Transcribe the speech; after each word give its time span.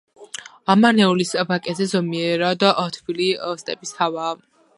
მარნეულის 0.69 1.33
ვაკეზე 1.51 1.87
ზომიერად 1.93 2.67
თბილი 2.97 3.29
სტეპის 3.65 3.95
ჰავაა. 4.01 4.35